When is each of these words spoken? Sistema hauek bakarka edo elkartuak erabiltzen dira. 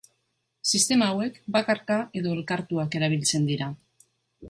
Sistema 0.77 1.09
hauek 1.09 1.37
bakarka 1.57 1.99
edo 2.23 2.35
elkartuak 2.39 3.01
erabiltzen 3.01 3.51
dira. 3.53 3.73